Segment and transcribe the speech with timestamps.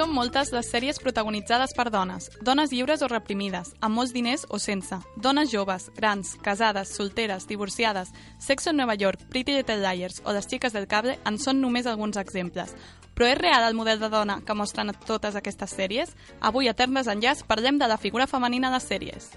[0.00, 4.56] Són moltes les sèries protagonitzades per dones, dones lliures o reprimides, amb molts diners o
[4.56, 8.08] sense, dones joves, grans, casades, solteres, divorciades,
[8.40, 11.84] Sexo en Nova York, Pretty Little Liars o Les xiques del cable en són només
[11.84, 12.72] alguns exemples.
[13.12, 16.16] Però és real el model de dona que mostren totes aquestes sèries?
[16.40, 19.28] Avui a Termes Enllaç parlem de la figura femenina a les sèries.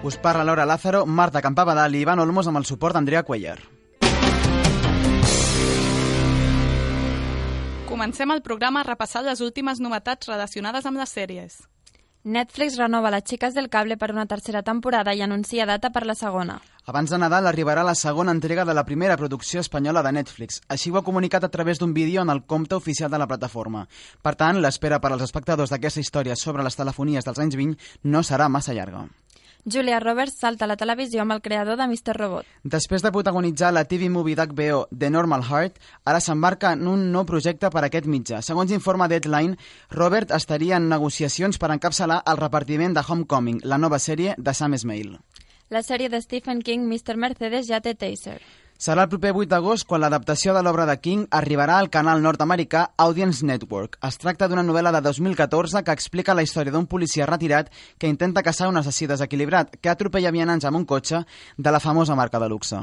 [0.00, 3.73] Us parla Laura Lázaro, Marta Campabadal i Ivan Olmos amb el suport d'Andrea Cuellar.
[7.88, 11.56] Comencem el programa repassant les últimes novetats relacionades amb les sèries.
[12.24, 16.14] Netflix renova Les xiques del cable per una tercera temporada i anuncia data per la
[16.16, 16.56] segona.
[16.88, 20.62] Abans de Nadal arribarà la segona entrega de la primera producció espanyola de Netflix.
[20.68, 23.84] Així ho ha comunicat a través d'un vídeo en el compte oficial de la plataforma.
[24.22, 28.24] Per tant, l'espera per als espectadors d'aquesta història sobre les telefonies dels anys 20 no
[28.24, 29.04] serà massa llarga.
[29.64, 32.12] Julia Roberts salta a la televisió amb el creador de Mr.
[32.18, 32.48] Robot.
[32.68, 37.24] Després de protagonitzar la TV movie d'HBO The Normal Heart, ara s'embarca en un nou
[37.24, 38.42] projecte per a aquest mitjà.
[38.44, 39.56] Segons informa Deadline,
[39.90, 44.76] Robert estaria en negociacions per encapçalar el repartiment de Homecoming, la nova sèrie de Sam
[44.76, 45.16] Esmail.
[45.72, 47.16] La sèrie de Stephen King, Mr.
[47.16, 48.42] Mercedes, ja té taser.
[48.74, 52.80] Serà el proper 8 d'agost quan l'adaptació de l'obra de King arribarà al canal nord-americà
[53.04, 54.00] Audience Network.
[54.02, 58.42] Es tracta d'una novel·la de 2014 que explica la història d'un policia retirat que intenta
[58.42, 61.22] caçar un assassí desequilibrat que atropella vianants amb un cotxe
[61.56, 62.82] de la famosa marca de luxe.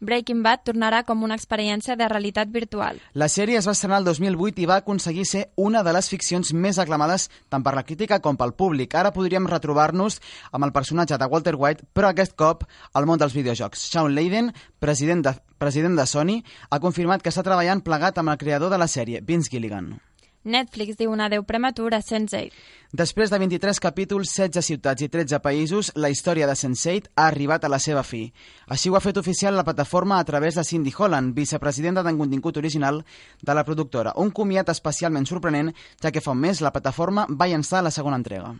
[0.00, 3.00] Breaking Bad tornarà com una experiència de realitat virtual.
[3.18, 6.52] La sèrie es va estrenar el 2008 i va aconseguir ser una de les ficcions
[6.54, 8.94] més aclamades tant per la crítica com pel públic.
[8.94, 10.20] Ara podríem retrobar-nos
[10.52, 12.62] amb el personatge de Walter White, però aquest cop
[12.94, 13.88] al món dels videojocs.
[13.90, 16.36] Sean Layden, president de, president de Sony,
[16.70, 19.96] ha confirmat que està treballant plegat amb el creador de la sèrie, Vince Gilligan.
[20.44, 22.52] Netflix diu un adeu prematur a Sense8.
[22.92, 27.64] Després de 23 capítols, 16 ciutats i 13 països, la història de Sense8 ha arribat
[27.64, 28.22] a la seva fi.
[28.68, 32.56] Així ho ha fet oficial la plataforma a través de Cindy Holland, vicepresidenta de contingut
[32.56, 33.04] original
[33.42, 34.14] de la productora.
[34.16, 38.16] Un comiat especialment sorprenent, ja que fa un mes la plataforma va llançar la segona
[38.16, 38.54] entrega.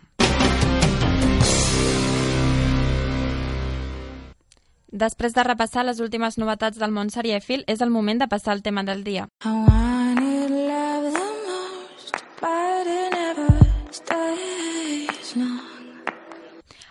[4.91, 8.65] Després de repassar les últimes novetats del món serièfil, és el moment de passar al
[8.65, 9.27] tema del dia.
[9.45, 9.98] I wanted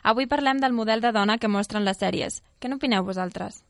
[0.03, 2.43] Avui parlem del model de dona que mostren les sèries.
[2.61, 3.63] Què n'opineu vosaltres?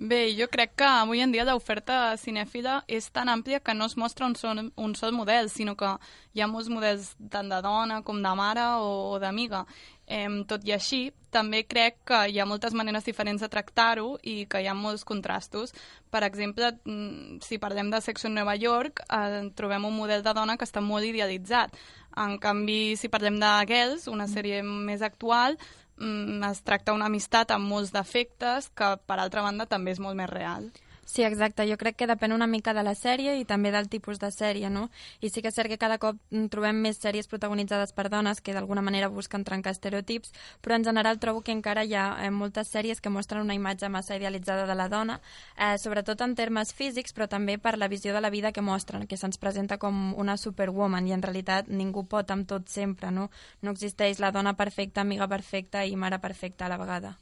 [0.00, 3.96] Bé, jo crec que avui en dia l'oferta cinèfila és tan àmplia que no es
[3.98, 5.88] mostra un sol, un sol model, sinó que
[6.34, 9.64] hi ha molts models tant de dona com de mare o, o d'amiga.
[10.06, 11.00] Eh, tot i així,
[11.34, 15.02] també crec que hi ha moltes maneres diferents de tractar-ho i que hi ha molts
[15.04, 15.74] contrastos.
[16.14, 20.32] Per exemple, mm, si parlem de Sexo en Nova York, eh, trobem un model de
[20.32, 21.74] dona que està molt idealitzat.
[22.18, 25.58] En canvi, si parlem de Girls, una sèrie més actual,
[26.00, 30.18] mm, es tracta una amistat amb molts defectes que, per altra banda, també és molt
[30.18, 30.70] més real.
[31.08, 31.64] Sí, exacte.
[31.64, 34.68] Jo crec que depèn una mica de la sèrie i també del tipus de sèrie,
[34.68, 34.82] no?
[35.24, 38.42] I sí que és cert que cada cop mm, trobem més sèries protagonitzades per dones
[38.44, 42.28] que d'alguna manera busquen trencar estereotips, però en general trobo que encara hi ha eh,
[42.30, 45.16] moltes sèries que mostren una imatge massa idealitzada de la dona,
[45.56, 49.06] eh, sobretot en termes físics, però també per la visió de la vida que mostren,
[49.08, 53.30] que se'ns presenta com una superwoman i en realitat ningú pot amb tot sempre, no?
[53.62, 57.16] No existeix la dona perfecta, amiga perfecta i mare perfecta a la vegada.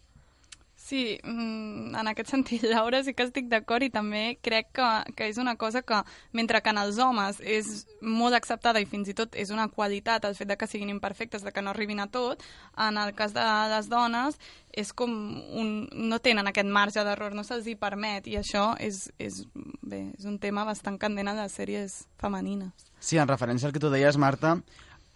[0.86, 5.26] Sí, mm, en aquest sentit, Laura, sí que estic d'acord i també crec que, que
[5.32, 5.98] és una cosa que,
[6.30, 10.28] mentre que en els homes és molt acceptada i fins i tot és una qualitat
[10.28, 12.44] el fet de que siguin imperfectes, de que no arribin a tot,
[12.78, 13.42] en el cas de
[13.74, 14.38] les dones
[14.70, 15.10] és com
[15.58, 19.42] un, no tenen aquest marge d'error, no se'ls hi permet i això és, és,
[19.82, 22.92] bé, és un tema bastant candent a les sèries femenines.
[23.00, 24.60] Sí, en referència al que tu deies, Marta,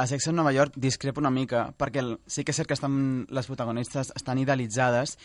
[0.00, 2.94] a Sex en Nova York discrepa una mica, perquè sí que és cert que estan,
[3.28, 5.18] les protagonistes estan idealitzades,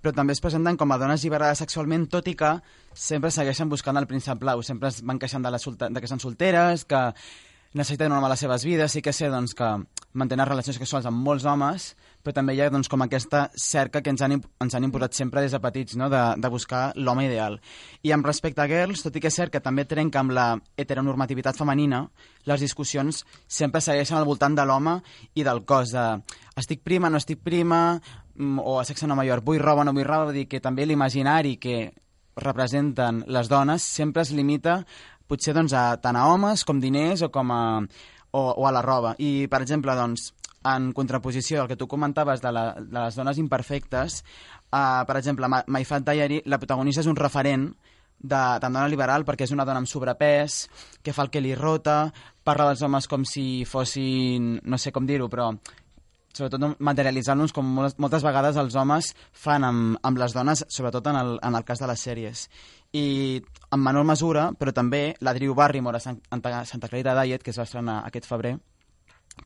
[0.00, 2.54] però també es presenten com a dones lliberades sexualment, tot i que
[2.96, 6.10] sempre segueixen buscant el príncep blau, sempre es van queixant de, la solta, de que
[6.10, 7.02] són solteres, que
[7.74, 9.68] necessiten normar les seves vides, sí que sé doncs, que
[10.18, 14.12] mantenen relacions sexuals amb molts homes, però també hi ha doncs, com aquesta cerca que
[14.12, 16.10] ens han, ens han imposat sempre des de petits, no?
[16.12, 17.58] de, de buscar l'home ideal.
[18.02, 20.48] I amb respecte a Girls, tot i que és cert que també trenca amb la
[20.76, 22.04] heteronormativitat femenina,
[22.50, 24.98] les discussions sempre segueixen al voltant de l'home
[25.34, 26.06] i del cos, de
[26.60, 28.00] estic prima, no estic prima,
[28.34, 30.86] mm, o a sexe no major, vull roba, no vull roba, vull dir que també
[30.86, 31.90] l'imaginari que
[32.40, 34.84] representen les dones sempre es limita
[35.30, 37.62] potser doncs, a, tant a homes com diners o, com a,
[38.34, 39.14] o, o a la roba.
[39.22, 40.32] I, per exemple, doncs,
[40.64, 44.20] en contraposició al que tu comentaves de, la, de les dones imperfectes,
[44.72, 47.70] uh, per exemple, My Fat Diary, la protagonista és un referent
[48.20, 50.62] de, de dona liberal perquè és una dona amb sobrepès,
[51.02, 52.10] que fa el que li rota,
[52.44, 55.50] parla dels homes com si fossin, no sé com dir-ho, però
[56.36, 61.18] sobretot materialitzant-nos com moltes, moltes vegades els homes fan amb, amb les dones, sobretot en
[61.18, 62.44] el, en el cas de les sèries.
[62.94, 63.40] I
[63.72, 67.58] en menor mesura, però també la Drew Barrymore a Santa, Santa Clarita Diet, que es
[67.58, 68.58] va estrenar aquest febrer,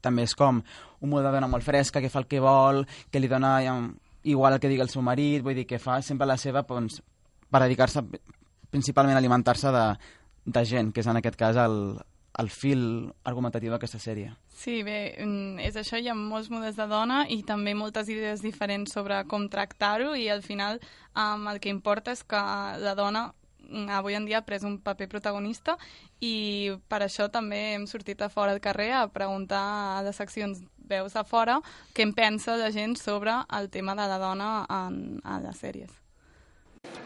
[0.00, 0.62] també és com
[1.00, 3.58] un model de dona molt fresca, que fa el que vol, que li dona
[4.25, 7.02] igual el que digui el seu marit, vull dir que fa sempre la seva doncs,
[7.50, 8.02] per dedicar-se
[8.73, 9.85] principalment a alimentar-se de,
[10.44, 11.76] de gent, que és en aquest cas el,
[12.41, 12.82] el fil
[13.29, 14.32] argumentatiu d'aquesta sèrie.
[14.55, 18.43] Sí, bé, mm, és això, hi ha molts models de dona i també moltes idees
[18.43, 20.81] diferents sobre com tractar-ho i al final
[21.14, 22.40] um, el que importa és que
[22.82, 23.29] la dona
[23.88, 25.76] avui en dia ha pres un paper protagonista
[26.20, 29.64] i per això també hem sortit a fora al carrer a preguntar
[29.99, 31.61] a les seccions veus a fora
[31.94, 36.03] què en pensa la gent sobre el tema de la dona en, en les sèries.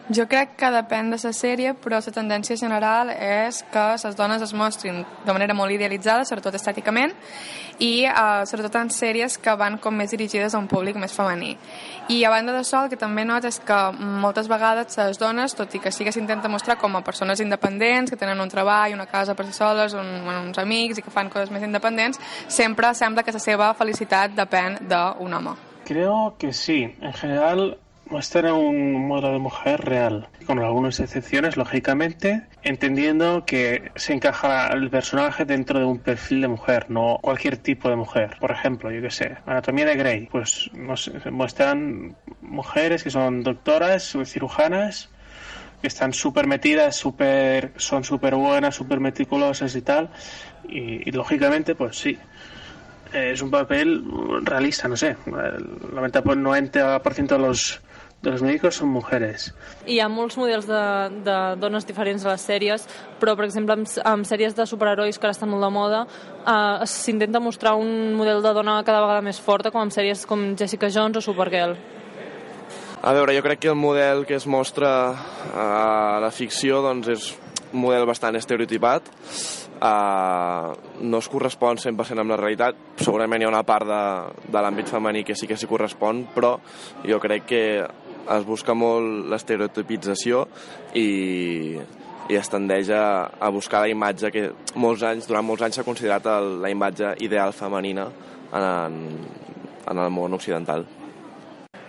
[0.09, 4.41] Jo crec que depèn de la sèrie, però la tendència general és que les dones
[4.41, 7.13] es mostrin de manera molt idealitzada, sobretot estèticament,
[7.85, 11.51] i uh, sobretot en sèries que van com més dirigides a un públic més femení.
[12.09, 13.77] I a banda d'això, el que també noto és que
[14.25, 18.11] moltes vegades les dones, tot i que sí que s'intenta mostrar com a persones independents,
[18.11, 21.29] que tenen un treball, una casa per si soles, un, uns amics i que fan
[21.29, 22.17] coses més independents,
[22.49, 25.55] sempre sembla que la seva felicitat depèn d'un home.
[25.85, 26.83] Creo que sí.
[27.01, 27.77] En general,
[28.11, 34.91] muestra un modelo de mujer real, con algunas excepciones, lógicamente, entendiendo que se encaja el
[34.91, 38.37] personaje dentro de un perfil de mujer, no cualquier tipo de mujer.
[38.41, 44.17] Por ejemplo, yo que sé, Anatomía de Grey, pues nos muestran mujeres que son doctoras,
[44.25, 45.11] cirujanas,
[45.81, 50.11] que están súper metidas, super, son súper buenas, súper meticulosas y tal,
[50.69, 52.19] y, y lógicamente, pues sí,
[53.13, 54.05] es un papel
[54.43, 55.17] realista, no sé.
[55.27, 57.81] El 90% de los
[58.23, 59.53] los médicos són mujeres.
[59.87, 60.83] Hi ha molts models de,
[61.27, 62.87] de dones diferents a les sèries,
[63.21, 66.01] però, per exemple, amb, amb sèries de superherois que ara estan molt de moda,
[66.43, 70.51] eh, s'intenta mostrar un model de dona cada vegada més forta, com amb sèries com
[70.59, 71.77] Jessica Jones o Supergirl.
[72.99, 74.91] A veure, jo crec que el model que es mostra
[75.55, 77.29] a la ficció doncs, és
[77.71, 79.07] un model bastant estereotipat,
[79.79, 80.75] uh,
[81.07, 82.81] no es correspon 100% amb la realitat.
[82.99, 84.03] Segurament hi ha una part de,
[84.51, 86.57] de l'àmbit femení que sí que s'hi correspon, però
[87.07, 87.63] jo crec que
[88.37, 90.45] es busca molt l'estereotipització
[90.95, 91.79] i,
[92.29, 94.45] i es tendeix a, a buscar la imatge que
[94.77, 98.09] molts anys, durant molts anys s'ha considerat el, la imatge ideal femenina
[98.53, 99.03] en,
[99.89, 100.87] en el món occidental.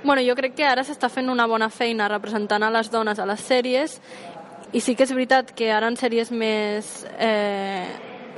[0.04, 3.28] Bueno, jo crec que ara s'està fent una bona feina representant a les dones a
[3.28, 3.98] les sèries
[4.72, 7.84] i sí que és veritat que ara en sèries més eh,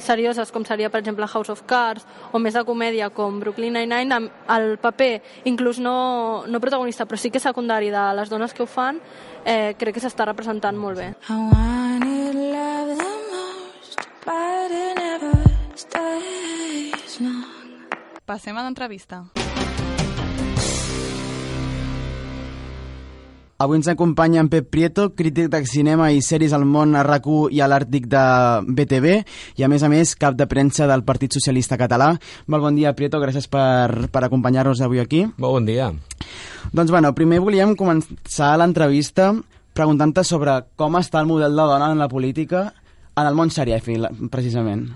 [0.06, 4.31] serioses com seria per exemple House of Cards o més de comèdia com Brooklyn Nine-Nine
[4.56, 8.69] el paper, inclús no, no protagonista però sí que secundari de les dones que ho
[8.69, 9.01] fan
[9.45, 15.36] eh, crec que s'està representant molt bé I wanted love the most but it never
[15.75, 17.50] stays long
[18.25, 19.25] Passem a l'entrevista.
[23.62, 27.28] Avui ens acompanya en Pep Prieto, crític de cinema i sèries al món a rac
[27.54, 28.22] i a l'Àrtic de
[28.66, 29.10] BTV
[29.62, 32.08] i a més a més cap de premsa del Partit Socialista Català.
[32.50, 35.28] Molt bon dia, Prieto, gràcies per, per acompanyar-nos avui aquí.
[35.38, 35.92] Molt bon dia.
[36.74, 39.30] Doncs bueno, primer volíem començar l'entrevista
[39.78, 42.64] preguntant-te sobre com està el model de dona en la política
[43.14, 44.88] en el món serièfil, precisament.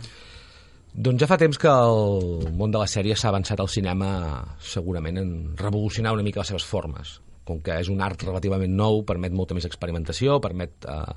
[0.96, 4.10] Doncs ja fa temps que el món de la sèrie s'ha avançat al cinema
[4.58, 9.04] segurament en revolucionar una mica les seves formes com que és un art relativament nou,
[9.08, 11.16] permet molta més experimentació, permet eh,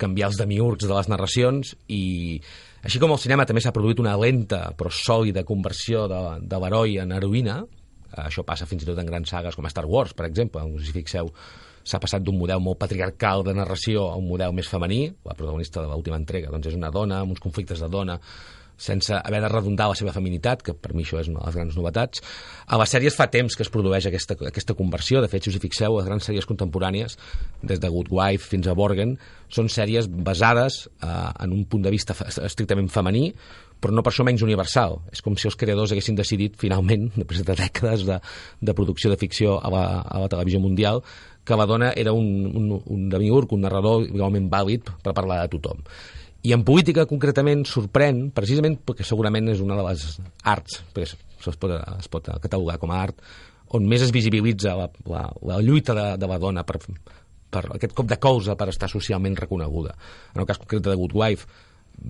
[0.00, 2.02] canviar els demiurgs de les narracions i
[2.86, 7.00] així com el cinema també s'ha produït una lenta però sòlida conversió de, de l'heroi
[7.02, 10.28] en heroïna, eh, això passa fins i tot en grans sagues com Star Wars, per
[10.30, 11.32] exemple, si fixeu,
[11.88, 15.82] s'ha passat d'un model molt patriarcal de narració a un model més femení, la protagonista
[15.82, 18.18] de l'última entrega doncs és una dona, amb uns conflictes de dona
[18.78, 21.58] sense haver de redundar la seva feminitat, que per mi això és una de les
[21.58, 22.22] grans novetats.
[22.66, 25.58] A les sèries fa temps que es produeix aquesta, aquesta conversió, de fet, si us
[25.58, 27.18] hi fixeu, les grans sèries contemporànies,
[27.62, 29.16] des de Good Wife fins a Borgen,
[29.52, 32.14] són sèries basades eh, en un punt de vista
[32.46, 33.32] estrictament femení,
[33.78, 34.98] però no per això menys universal.
[35.14, 38.20] És com si els creadors haguessin decidit, finalment, després de dècades de,
[38.60, 41.02] de producció de ficció a la, a la televisió mundial,
[41.48, 45.52] que la dona era un, un, un demiurg, un narrador igualment vàlid per parlar de
[45.56, 45.80] tothom.
[46.46, 50.04] I en política, concretament, sorprèn, precisament perquè segurament és una de les
[50.46, 53.22] arts, perquè es pot, es pot catalogar com a art,
[53.74, 56.78] on més es visibilitza la, la, la lluita de, de la dona per,
[57.50, 59.96] per aquest cop de colze per estar socialment reconeguda.
[60.34, 61.48] En el cas concret de Good Wife,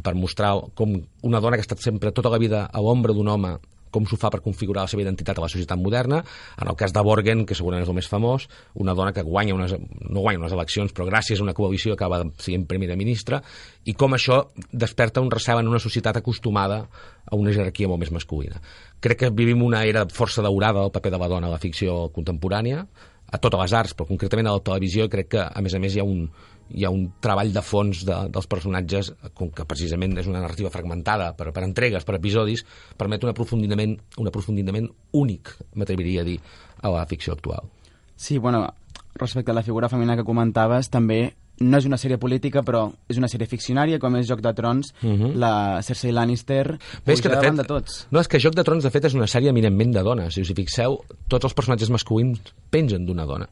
[0.04, 3.32] per mostrar com una dona que ha estat sempre tota la vida a l'ombra d'un
[3.32, 3.56] home
[3.90, 6.22] com s'ho fa per configurar la seva identitat a la societat moderna.
[6.60, 9.56] En el cas de Borgen, que segurament és el més famós, una dona que guanya
[9.56, 9.74] unes,
[10.08, 13.42] no guanya unes eleccions, però gràcies a una coalició acaba sent primera ministra,
[13.84, 14.42] i com això
[14.72, 16.84] desperta un recel en una societat acostumada
[17.28, 18.62] a una jerarquia molt més masculina.
[19.00, 22.08] Crec que vivim una era força daurada del paper de la dona a la ficció
[22.14, 22.84] contemporània,
[23.28, 25.94] a totes les arts, però concretament a la televisió crec que, a més a més,
[25.94, 26.28] hi ha un,
[26.70, 30.72] hi ha un treball de fons de, dels personatges, com que precisament és una narrativa
[30.74, 32.64] fragmentada per, per entregues, per episodis,
[32.98, 36.38] permet un aprofundiment, un aprofundiment únic, m'atreviria a dir,
[36.82, 37.68] a la ficció actual.
[38.16, 38.66] Sí, bueno,
[39.14, 43.18] respecte a la figura femenina que comentaves, també no és una sèrie política, però és
[43.18, 45.32] una sèrie ficcionària, com és Joc de Trons, uh -huh.
[45.34, 48.06] la Cersei Lannister, Ves que, de fet, de tots.
[48.10, 50.34] No, és que Joc de Trons, de fet, és una sèrie eminentment de dones.
[50.34, 50.98] Si us hi fixeu,
[51.28, 53.48] tots els personatges masculins pengen d'una dona.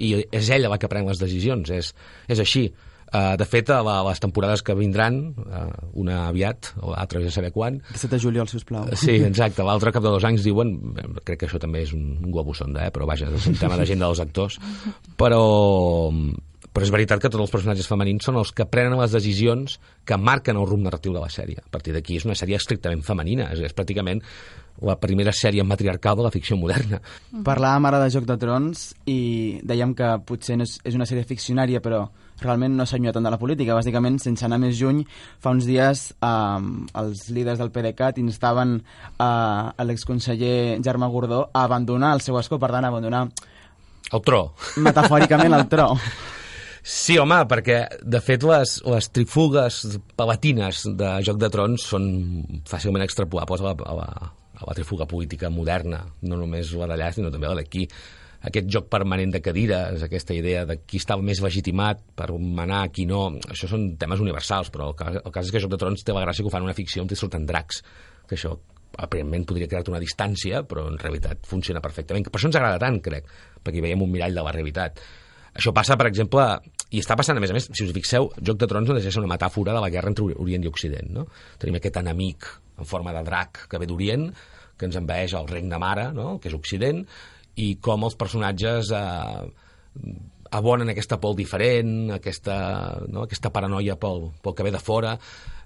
[0.00, 1.92] I és ella la que pren les decisions, és,
[2.30, 2.70] és així.
[3.10, 5.64] Uh, de fet, a la, les temporades que vindran, uh,
[5.98, 7.80] una aviat, o l'altra ja saber quan...
[7.88, 8.86] 17 de juliol, sisplau.
[8.94, 9.64] Sí, exacte.
[9.66, 10.76] L'altre cap de dos anys diuen...
[11.26, 12.94] Crec que això també és un, un globus sonda, eh?
[12.94, 14.60] però vaja, és un tema d'agenda dels actors.
[15.18, 15.42] Però,
[16.70, 20.20] però és veritat que tots els personatges femenins són els que prenen les decisions que
[20.30, 21.58] marquen el rumb narratiu de la sèrie.
[21.66, 24.22] A partir d'aquí és una sèrie estrictament femenina, és, és pràcticament
[24.86, 27.00] la primera sèrie matriarcal de la ficció moderna.
[27.46, 31.26] Parlàvem ara de Joc de Trons i dèiem que potser no és, és una sèrie
[31.28, 32.06] ficcionària, però
[32.40, 33.76] realment no s'allunya tant de la política.
[33.76, 35.02] Bàsicament, sense anar més juny,
[35.40, 36.58] fa uns dies eh,
[37.02, 42.58] els líders del PDeCAT instaven eh, a l'exconseller Germà Gordó a abandonar el seu escó,
[42.58, 43.26] per tant, a abandonar
[44.10, 44.54] El tro.
[44.76, 45.92] metafòricament el tro.
[46.82, 49.82] Sí, home, perquè, de fet, les, les trifugues
[50.16, 52.06] palatines de Joc de Trons són
[52.68, 54.06] fàcilment extrapolables a la, a la,
[54.66, 57.86] la trifuga política moderna, no només la d'allà, sinó també la d'aquí.
[58.48, 63.04] Aquest joc permanent de cadires, aquesta idea de qui estava més legitimat per manar, qui
[63.08, 66.04] no, això són temes universals, però el cas, el cas és que Joc de Trons
[66.04, 67.82] té la gràcia que ho fan una ficció on surten dracs,
[68.28, 68.54] que això
[68.98, 72.26] aparentment podria crear una distància, però en realitat funciona perfectament.
[72.26, 73.28] Per això ens agrada tant, crec,
[73.62, 75.00] perquè veiem un mirall de la realitat.
[75.54, 76.46] Això passa, per exemple,
[76.90, 79.12] i està passant, a més a més, si us fixeu, Joc de Trons no deixa
[79.12, 81.12] de ser una metàfora de la guerra entre Orient i Occident.
[81.14, 81.26] No?
[81.62, 82.48] Tenim aquest enemic
[82.80, 84.26] en forma de drac que ve d'Orient,
[84.80, 86.38] que ens envaeix el regne mare, no?
[86.40, 87.04] que és Occident,
[87.62, 90.10] i com els personatges eh,
[90.50, 92.56] abonen aquesta por diferent, aquesta,
[93.06, 93.26] no?
[93.28, 95.14] aquesta paranoia pel, pel que ve de fora.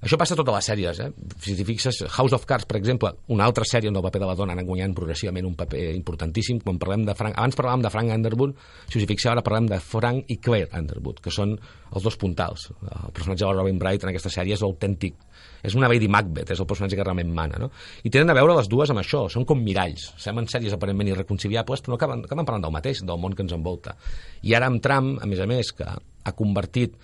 [0.04, 0.98] Això passa a totes les sèries.
[1.00, 1.06] Eh?
[1.40, 4.26] Si t'hi fixes, House of Cards, per exemple, una altra sèrie on el paper de
[4.28, 6.58] la dona ha guanyant progressivament un paper importantíssim.
[6.60, 8.52] Quan parlem de Frank, abans parlàvem de Frank Underwood,
[8.90, 12.18] si us hi fixeu, ara parlem de Frank i Claire Underwood, que són els dos
[12.20, 12.68] puntals.
[12.84, 15.16] El personatge de Robin Bright en aquesta sèrie és l'autèntic
[15.64, 17.70] és una Lady Macbeth, és el personatge que realment mana, no?
[18.04, 21.80] I tenen a veure les dues amb això, són com miralls, semblen sèries aparentment irreconciliables,
[21.80, 23.96] però no acaben, acaben parlant del mateix, del món que ens envolta.
[24.44, 27.00] I ara amb Trump, a més a més, que ha convertit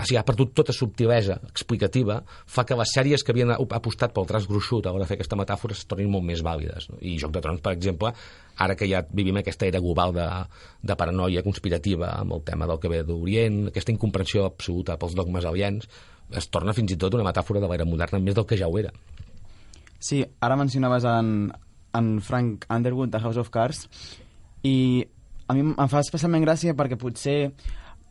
[0.00, 4.28] o sigui, ha perdut tota subtilesa explicativa, fa que les sèries que havien apostat pel
[4.28, 6.88] traç gruixut a l'hora de fer aquesta metàfora es tornin molt més vàlides.
[6.90, 7.00] No?
[7.00, 8.12] I Joc de Trons, per exemple,
[8.60, 10.26] ara que ja vivim aquesta era global de,
[10.82, 15.48] de paranoia conspirativa amb el tema del que ve d'Orient, aquesta incomprensió absoluta pels dogmes
[15.48, 15.88] aliens,
[16.30, 18.78] es torna fins i tot una metàfora de l'era moderna més del que ja ho
[18.78, 18.92] era.
[20.00, 21.50] Sí, ara mencionaves en,
[21.96, 23.88] en Frank Underwood de House of Cards
[24.64, 25.04] i
[25.50, 27.50] a mi em fa especialment gràcia perquè potser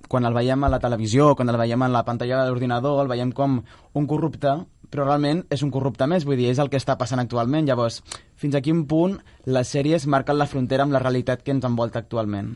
[0.08, 3.12] quan el veiem a la televisió, quan el veiem en la pantalla de l'ordinador, el
[3.12, 3.60] veiem com
[3.94, 4.56] un corrupte,
[4.90, 7.68] però realment és un corrupte més, vull dir, és el que està passant actualment.
[7.68, 8.02] Llavors,
[8.40, 12.02] fins a quin punt les sèries marquen la frontera amb la realitat que ens envolta
[12.02, 12.56] actualment?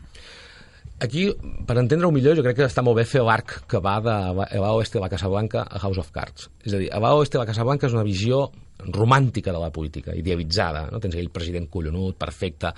[1.02, 1.26] Aquí,
[1.68, 4.14] per entendre-ho millor, jo crec que està molt bé fer l'arc que va de
[4.56, 6.50] Eva Oeste de la Casa Blanca a House of Cards.
[6.64, 8.46] És a dir, Eva Oeste de la Casa Blanca és una visió
[8.84, 10.86] romàntica de la política, idealitzada.
[10.92, 11.02] No?
[11.04, 12.72] Tens aquell president collonut, perfecte,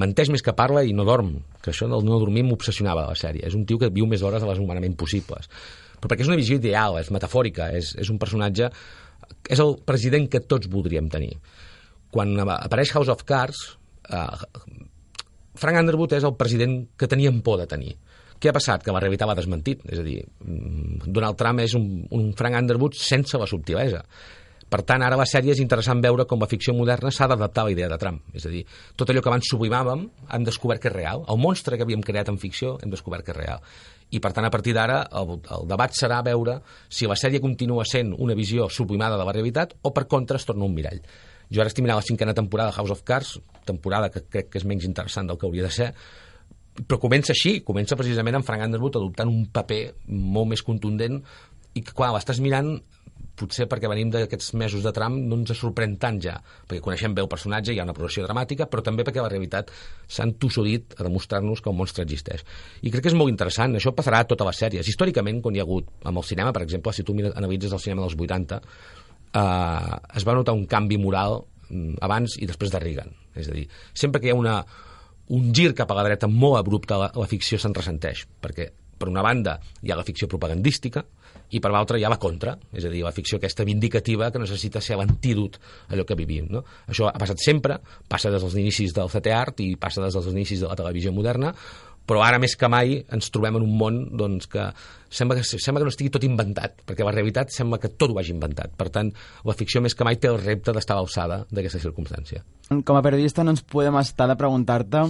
[0.00, 3.18] menteix més que parla i no dorm, que això del no dormir m'obsessionava a la
[3.18, 3.44] sèrie.
[3.46, 5.50] És un tio que viu més hores de les humanament possibles.
[5.96, 8.70] Però perquè és una visió ideal, és metafòrica, és, és un personatge...
[9.50, 11.32] És el president que tots voldríem tenir.
[12.14, 13.62] Quan apareix House of Cards,
[14.06, 14.82] eh,
[15.60, 17.96] Frank Underwood és el president que teníem por de tenir.
[18.40, 18.82] Què ha passat?
[18.84, 19.84] Que la realitat l'ha desmentit.
[19.88, 24.02] És a dir, mm, Donald Trump és un, un Frank Underwood sense la subtilesa.
[24.66, 27.68] Per tant, ara la sèrie és interessant veure com la ficció moderna s'ha d'adaptar a
[27.68, 28.24] la idea de Trump.
[28.34, 28.64] És a dir,
[28.98, 30.02] tot allò que abans sublimàvem
[30.34, 31.22] hem descobert que és real.
[31.30, 33.62] El monstre que havíem creat en ficció hem descobert que és real.
[34.10, 36.58] I, per tant, a partir d'ara, el, el debat serà veure
[36.88, 40.46] si la sèrie continua sent una visió sublimada de la realitat o, per contra, es
[40.46, 41.00] torna un mirall.
[41.52, 43.36] Jo ara estic mirant la cinquena temporada de House of Cards,
[43.66, 45.92] temporada que crec que és menys interessant del que hauria de ser,
[46.84, 51.22] però comença així, comença precisament amb Frank Underwood adoptant un paper molt més contundent
[51.76, 52.74] i que quan l'estàs mirant
[53.36, 56.36] potser perquè venim d'aquests mesos de tram no ens sorprèn tant ja,
[56.68, 59.72] perquè coneixem bé el personatge, hi ha una progressió dramàtica, però també perquè la realitat
[60.08, 62.44] s'ha entossudit a demostrar-nos que el monstre existeix.
[62.80, 64.88] I crec que és molt interessant, això passarà a totes les sèries.
[64.92, 68.06] Històricament, quan hi ha hagut, amb el cinema, per exemple, si tu analitzes el cinema
[68.06, 68.62] dels 80,
[69.32, 73.12] eh, es va notar un canvi moral mm, abans i després de Reagan.
[73.36, 74.60] És a dir, sempre que hi ha una,
[75.36, 79.10] un gir cap a la dreta molt abrupte, la, la ficció se'n ressenteix, perquè per
[79.10, 81.02] una banda hi ha la ficció propagandística
[81.54, 84.40] i per l'altra hi ha la contra, és a dir, la ficció aquesta vindicativa que
[84.42, 86.48] necessita ser l'antídot a allò que vivim.
[86.50, 86.64] No?
[86.90, 87.78] Això ha passat sempre,
[88.10, 91.12] passa des dels inicis del CT art i passa des dels inicis de la televisió
[91.14, 91.52] moderna,
[92.06, 94.68] però ara més que mai ens trobem en un món doncs, que,
[95.10, 98.20] sembla que sembla que no estigui tot inventat, perquè la realitat sembla que tot ho
[98.20, 98.74] hagi inventat.
[98.78, 99.12] Per tant,
[99.46, 102.44] la ficció més que mai té el repte d'estar a l'alçada d'aquesta circumstància.
[102.70, 105.04] Com a periodista no ens podem estar de preguntar-te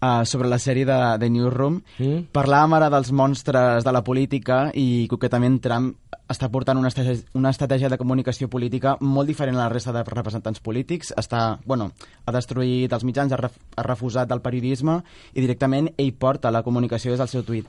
[0.00, 1.80] uh, sobre la sèrie de, de Newsroom.
[1.98, 2.28] Mm?
[2.34, 5.94] Parlàvem ara dels monstres de la política i concretament Trump
[6.26, 10.02] està portant una estratègia, una estratègia de comunicació política molt diferent a la resta de
[10.06, 11.12] representants polítics.
[11.16, 11.92] Està, bueno,
[12.26, 14.98] ha destruït els mitjans, ha, ref, ha refusat el periodisme
[15.34, 17.68] i directament ell porta la comunicació des del seu tuit,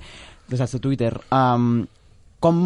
[0.50, 1.14] des del seu Twitter.
[1.30, 1.86] Um,
[2.42, 2.58] com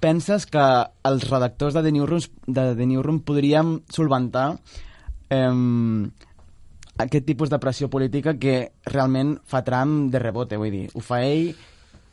[0.00, 0.66] penses que
[1.08, 4.50] els redactors de The Newsroom, de The Newsroom podríem solventar
[5.32, 6.10] um,
[6.98, 11.22] aquest tipus de pressió política que realment fa Trump de rebote, vull dir, ho fa
[11.24, 11.50] ell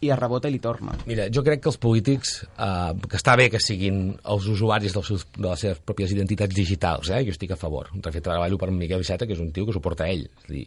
[0.03, 0.95] i es rebota i li torna.
[1.07, 5.11] Mira, jo crec que els polítics, eh, que està bé que siguin els usuaris dels
[5.13, 7.21] seus, de les seves pròpies identitats digitals, eh?
[7.23, 7.91] jo estic a favor.
[7.93, 10.25] De fet, treballo per Miquel Iceta, que és un tio que suporta ell.
[10.43, 10.65] És dir,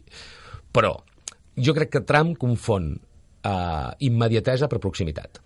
[0.73, 0.95] però
[1.57, 5.43] jo crec que Trump confon eh, immediatesa per proximitat.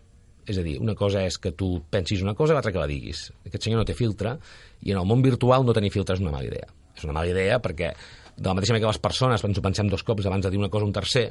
[0.51, 3.27] És a dir, una cosa és que tu pensis una cosa l'altra que la diguis.
[3.45, 4.37] Aquest senyor no té filtre
[4.81, 6.71] i en el món virtual no tenir filtre és una mala idea.
[6.97, 7.93] És una mala idea perquè
[8.37, 10.59] de la mateixa manera que les persones ens ho pensem dos cops abans de dir
[10.61, 11.27] una cosa a un tercer,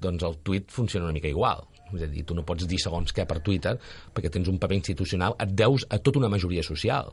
[0.00, 1.64] doncs el tuit funciona una mica igual.
[1.94, 3.76] És a dir, tu no pots dir segons què per Twitter
[4.14, 7.12] perquè tens un paper institucional, et deus a tota una majoria social.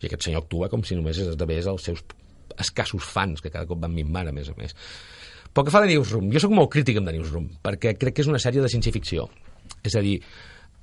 [0.00, 2.02] I aquest senyor actua com si només esdevé els seus
[2.58, 4.74] escassos fans, que cada cop van minvant, a més a més.
[5.54, 8.24] Pel que fa de Newsroom, jo sóc molt crític amb The Newsroom, perquè crec que
[8.24, 9.28] és una sèrie de ciència-ficció.
[9.86, 10.18] És a dir,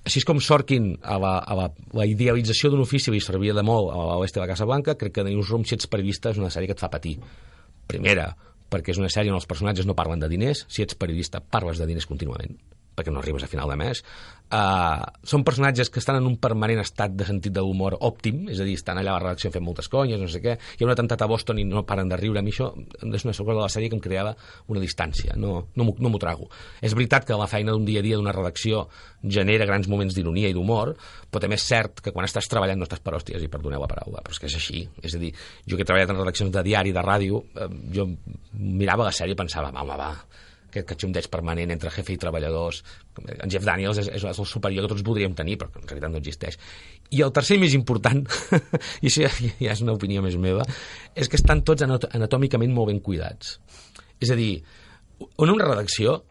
[0.05, 1.67] així com Sorkin a la, a la,
[1.98, 5.15] la idealització d'un ofici li servia de molt a l'oest de la Casa Blanca, crec
[5.17, 7.17] que The Newsroom, si ets periodista, és una sèrie que et fa patir.
[7.91, 8.29] Primera,
[8.71, 11.81] perquè és una sèrie on els personatges no parlen de diners, si ets periodista parles
[11.81, 12.57] de diners contínuament
[12.95, 14.01] perquè no arribes a final de mes.
[14.45, 18.67] Uh, són personatges que estan en un permanent estat de sentit d'humor òptim, és a
[18.67, 20.93] dir, estan allà a la redacció fent moltes conyes, no sé què, hi ha un
[20.93, 22.39] atemptat a Boston i no paren de riure.
[22.39, 24.35] A mi això és una cosa de la sèrie que em creava
[24.71, 26.47] una distància, no, no m'ho no trago.
[26.79, 28.85] És veritat que la feina d'un dia a dia d'una redacció
[29.24, 30.93] genera grans moments d'ironia i d'humor,
[31.31, 33.89] però també és cert que quan estàs treballant no estàs per hòsties i perdoneu la
[33.89, 34.85] paraula, però és que és així.
[35.01, 35.33] És a dir,
[35.65, 38.07] jo que he treballat en redaccions de diari, de ràdio, eh, jo
[38.53, 40.13] mirava la sèrie i pensava, va, home, va,
[40.75, 42.83] aquest catxondeig permanent entre jefe i treballadors.
[43.24, 46.22] En Jeff Daniels és, és el superior que tots voldríem tenir, però en realitat no
[46.22, 46.59] existeix.
[47.16, 48.24] I el tercer més important,
[49.03, 50.68] i això ja, ja és una opinió més meva,
[51.16, 53.57] és que estan tots anatòmicament molt ben cuidats.
[54.20, 54.53] És a dir,
[55.20, 56.22] en una redacció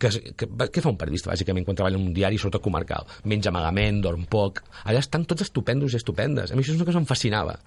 [0.00, 3.08] que, que, què fa un periodista, bàsicament, quan treballa en un diari, sobretot comarcal?
[3.28, 4.62] Menja amagament, dorm poc...
[4.88, 6.50] Allà estan tots estupendos i estupendes.
[6.50, 7.58] A mi això és una cosa que em fascinava.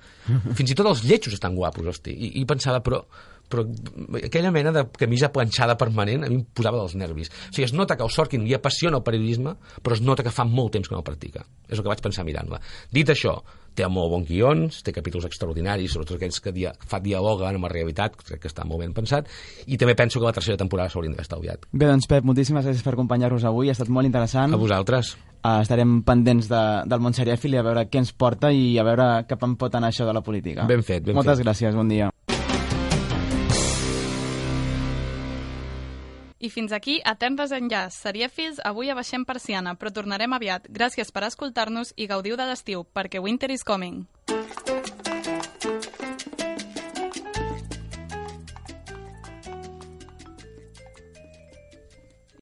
[0.57, 2.15] Fins i tot els lletjos estan guapos, hosti.
[2.15, 3.03] I, i pensava, però
[3.49, 3.65] però
[4.23, 7.29] aquella mena de camisa planxada permanent a mi em posava dels nervis.
[7.29, 10.33] O sigui, es nota que el Sorkin li apassiona el periodisme, però es nota que
[10.33, 11.45] fa molt temps que no el practica.
[11.69, 12.61] És el que vaig pensar mirant-la.
[12.93, 13.37] Dit això,
[13.73, 17.71] té molt bons guions, té capítols extraordinaris, sobretot aquells que dia, fa dialoga amb la
[17.71, 19.29] realitat, crec que està molt ben pensat,
[19.65, 21.67] i també penso que la tercera temporada s'haurien d'haver estalviat.
[21.71, 24.53] Bé, doncs Pep, moltíssimes gràcies per acompanyar-nos avui, ha estat molt interessant.
[24.53, 25.15] A vosaltres.
[25.43, 28.85] Uh, estarem pendents de, del món serièfil i a veure què ens porta i a
[28.87, 30.69] veure cap on pot anar això de la política.
[30.69, 31.47] Ben fet, ben Moltes fet.
[31.49, 32.13] gràcies, bon dia.
[36.43, 40.67] I fins aquí, a Tempes enllaç, serièfils, avui abaixem persiana, però tornarem aviat.
[40.67, 44.03] Gràcies per escoltar-nos i gaudiu de l'estiu, perquè winter is coming.